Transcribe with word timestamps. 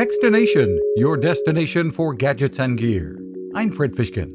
Techstination, 0.00 0.78
your 0.96 1.18
destination 1.18 1.90
for 1.90 2.14
gadgets 2.14 2.58
and 2.58 2.78
gear. 2.78 3.20
I'm 3.54 3.70
Fred 3.70 3.92
Fishkin. 3.92 4.32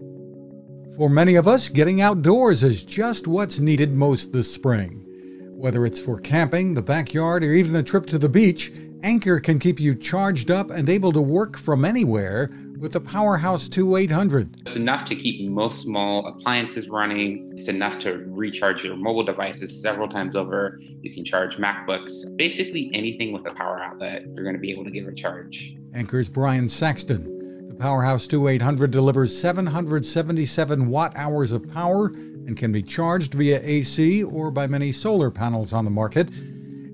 For 0.95 1.09
many 1.09 1.33
of 1.33 1.47
us, 1.47 1.69
getting 1.69 2.01
outdoors 2.01 2.61
is 2.61 2.83
just 2.83 3.25
what's 3.25 3.59
needed 3.59 3.95
most 3.95 4.31
this 4.31 4.53
spring. 4.53 5.03
Whether 5.49 5.83
it's 5.83 5.99
for 5.99 6.19
camping, 6.19 6.75
the 6.75 6.83
backyard, 6.83 7.43
or 7.43 7.51
even 7.51 7.75
a 7.75 7.81
trip 7.81 8.05
to 8.07 8.19
the 8.19 8.29
beach, 8.29 8.71
Anker 9.01 9.39
can 9.39 9.57
keep 9.57 9.79
you 9.79 9.95
charged 9.95 10.51
up 10.51 10.69
and 10.69 10.87
able 10.87 11.11
to 11.13 11.21
work 11.21 11.57
from 11.57 11.83
anywhere 11.83 12.51
with 12.79 12.91
the 12.91 12.99
Powerhouse 12.99 13.69
2800. 13.69 14.61
It's 14.65 14.75
enough 14.75 15.05
to 15.05 15.15
keep 15.15 15.47
most 15.49 15.81
small 15.81 16.25
appliances 16.27 16.89
running. 16.89 17.53
It's 17.55 17.67
enough 17.67 17.99
to 17.99 18.25
recharge 18.27 18.83
your 18.83 18.95
mobile 18.95 19.23
devices 19.23 19.81
several 19.81 20.07
times 20.09 20.35
over. 20.35 20.79
You 21.01 21.13
can 21.13 21.23
charge 21.23 21.57
MacBooks. 21.57 22.35
Basically, 22.37 22.91
anything 22.93 23.31
with 23.31 23.45
a 23.47 23.53
power 23.53 23.81
outlet, 23.81 24.23
you're 24.33 24.43
going 24.43 24.55
to 24.55 24.61
be 24.61 24.71
able 24.71 24.83
to 24.83 24.91
give 24.91 25.07
a 25.07 25.13
charge. 25.13 25.75
Anker's 25.93 26.29
Brian 26.29 26.67
Saxton. 26.67 27.67
The 27.69 27.75
Powerhouse 27.75 28.27
2800 28.27 28.91
delivers 28.91 29.37
777 29.37 30.87
watt 30.87 31.13
hours 31.15 31.51
of 31.51 31.67
power 31.71 32.07
and 32.07 32.55
can 32.55 32.71
be 32.71 32.83
charged 32.83 33.33
via 33.33 33.59
AC 33.63 34.23
or 34.23 34.51
by 34.51 34.67
many 34.67 34.91
solar 34.91 35.31
panels 35.31 35.73
on 35.73 35.85
the 35.85 35.91
market. 35.91 36.29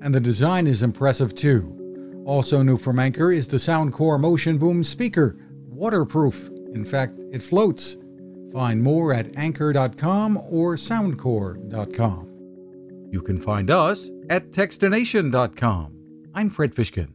And 0.01 0.15
the 0.15 0.19
design 0.19 0.67
is 0.67 0.81
impressive 0.83 1.35
too. 1.35 1.77
Also 2.25 2.61
new 2.61 2.77
from 2.77 2.99
Anker 2.99 3.31
is 3.31 3.47
the 3.47 3.57
Soundcore 3.57 4.19
Motion 4.19 4.57
Boom 4.57 4.83
speaker, 4.83 5.35
waterproof. 5.81 6.47
In 6.75 6.85
fact, 6.85 7.19
it 7.31 7.41
floats. 7.41 7.97
Find 8.53 8.83
more 8.83 9.13
at 9.13 9.35
anker.com 9.35 10.37
or 10.37 10.75
soundcore.com. 10.75 12.27
You 13.09 13.21
can 13.21 13.41
find 13.41 13.71
us 13.71 14.11
at 14.29 14.51
techstination.com. 14.51 15.97
I'm 16.35 16.49
Fred 16.51 16.75
Fishkin. 16.75 17.09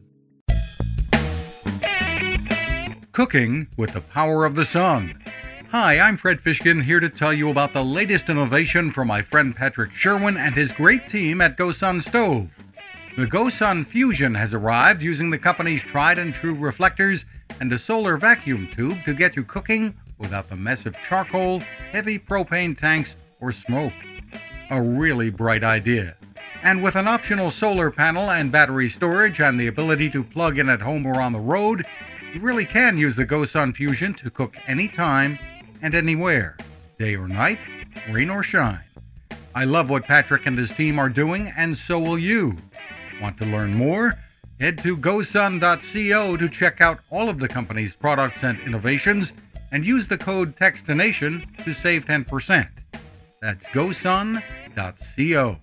Cooking 3.13 3.67
with 3.77 3.93
the 3.93 4.01
power 4.01 4.43
of 4.45 4.55
the 4.55 4.65
sun. 4.65 5.23
Hi, 5.71 5.99
I'm 5.99 6.17
Fred 6.17 6.39
Fishkin 6.39 6.83
here 6.83 6.99
to 6.99 7.09
tell 7.09 7.33
you 7.33 7.49
about 7.49 7.73
the 7.73 7.83
latest 7.83 8.29
innovation 8.29 8.91
from 8.91 9.07
my 9.07 9.21
friend 9.21 9.55
Patrick 9.55 9.91
Sherwin 9.95 10.37
and 10.37 10.55
his 10.55 10.71
great 10.73 11.07
team 11.07 11.39
at 11.41 11.57
GoSun 11.57 12.01
Stove. 12.01 12.56
The 13.17 13.25
GoSun 13.25 13.87
Fusion 13.87 14.35
has 14.35 14.53
arrived 14.53 15.01
using 15.01 15.31
the 15.31 15.39
company's 15.39 15.81
tried 15.81 16.19
and 16.19 16.31
true 16.31 16.53
reflectors 16.53 17.25
and 17.59 17.73
a 17.73 17.79
solar 17.79 18.15
vacuum 18.15 18.69
tube 18.71 19.03
to 19.05 19.13
get 19.15 19.35
you 19.35 19.43
cooking 19.43 19.95
without 20.19 20.49
the 20.49 20.55
mess 20.55 20.85
of 20.85 20.95
charcoal, 21.01 21.61
heavy 21.91 22.19
propane 22.19 22.77
tanks, 22.77 23.15
or 23.41 23.51
smoke. 23.51 23.91
A 24.69 24.79
really 24.79 25.31
bright 25.31 25.63
idea. 25.63 26.15
And 26.61 26.83
with 26.83 26.95
an 26.95 27.07
optional 27.07 27.49
solar 27.49 27.89
panel 27.89 28.29
and 28.29 28.51
battery 28.51 28.87
storage 28.87 29.41
and 29.41 29.59
the 29.59 29.65
ability 29.65 30.11
to 30.11 30.23
plug 30.23 30.59
in 30.59 30.69
at 30.69 30.81
home 30.81 31.07
or 31.07 31.19
on 31.19 31.33
the 31.33 31.39
road, 31.39 31.87
you 32.35 32.39
really 32.39 32.65
can 32.65 32.99
use 32.99 33.15
the 33.15 33.25
GoSun 33.25 33.75
Fusion 33.75 34.13
to 34.13 34.29
cook 34.29 34.57
anytime 34.67 35.39
and 35.81 35.95
anywhere, 35.95 36.55
day 36.99 37.15
or 37.15 37.27
night, 37.27 37.57
rain 38.11 38.29
or 38.29 38.43
shine. 38.43 38.83
I 39.55 39.63
love 39.63 39.89
what 39.89 40.03
Patrick 40.03 40.45
and 40.45 40.55
his 40.55 40.69
team 40.69 40.99
are 40.99 41.09
doing, 41.09 41.51
and 41.57 41.75
so 41.75 41.97
will 41.97 42.19
you. 42.19 42.55
Want 43.21 43.37
to 43.39 43.45
learn 43.45 43.73
more? 43.73 44.15
Head 44.59 44.77
to 44.79 44.97
gosun.co 44.97 46.37
to 46.37 46.49
check 46.49 46.81
out 46.81 46.99
all 47.09 47.29
of 47.29 47.39
the 47.39 47.47
company's 47.47 47.95
products 47.95 48.43
and 48.43 48.59
innovations 48.61 49.33
and 49.71 49.85
use 49.85 50.07
the 50.07 50.17
code 50.17 50.55
TECHSTINATION 50.55 51.63
to 51.63 51.73
save 51.73 52.05
10%. 52.05 52.67
That's 53.41 53.65
gosun.co. 53.67 55.57